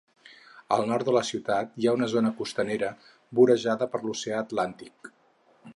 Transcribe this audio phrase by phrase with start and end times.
[0.77, 2.91] Al nord de la ciutat, hi ha una zona costanera
[3.41, 5.15] vorejada per l'Oceà Atlàntic.